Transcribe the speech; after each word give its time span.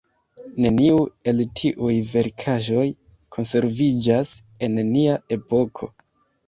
Neniu 0.63 0.95
el 1.31 1.43
tiuj 1.59 1.93
verkaĵoj 2.15 2.89
konserviĝas 3.37 4.35
en 4.69 4.85
nia 4.93 5.25
epoko. 5.39 5.95